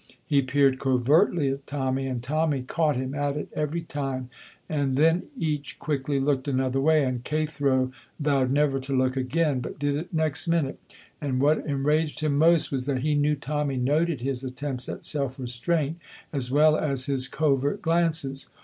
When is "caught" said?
2.63-2.95